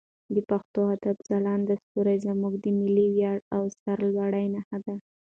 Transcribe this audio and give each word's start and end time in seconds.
د 0.33 0.37
پښتو 0.49 0.79
ادب 0.95 1.17
ځلانده 1.29 1.75
ستوري 1.83 2.17
زموږ 2.25 2.53
د 2.63 2.65
ملي 2.79 3.07
ویاړ 3.15 3.37
او 3.55 3.61
سرلوړي 3.81 4.45
نښه 4.55 4.77
ده. 4.85 4.95